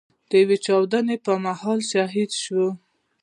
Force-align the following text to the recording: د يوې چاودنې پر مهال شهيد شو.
د 0.29 0.31
يوې 0.41 0.57
چاودنې 0.65 1.17
پر 1.25 1.35
مهال 1.45 1.79
شهيد 1.91 2.31
شو. 2.43 2.65